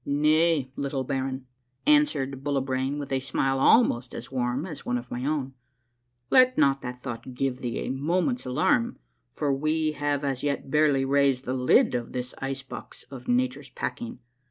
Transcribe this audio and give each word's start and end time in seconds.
""Nay, 0.03 0.71
little 0.75 1.03
baron," 1.03 1.45
answered 1.85 2.43
Bullibrain 2.43 2.97
with 2.97 3.11
a 3.11 3.19
smile 3.19 3.59
almost 3.59 4.15
as 4.15 4.31
warm 4.31 4.65
as 4.65 4.83
one 4.83 4.97
of 4.97 5.11
my 5.11 5.23
own;" 5.25 5.53
let 6.31 6.57
not 6.57 6.81
that 6.81 7.03
thought 7.03 7.35
give 7.35 7.59
thee 7.61 7.77
a 7.85 7.89
moment's 7.91 8.47
alarm, 8.47 8.97
for 9.29 9.53
we 9.53 9.91
have 9.91 10.23
as 10.23 10.41
yet 10.41 10.71
barely 10.71 11.05
raised 11.05 11.45
the 11.45 11.53
lid 11.53 11.93
of 11.93 12.13
this 12.13 12.33
ice 12.39 12.63
box 12.63 13.03
of 13.11 13.27
nature's 13.27 13.69
packing. 13.69 14.17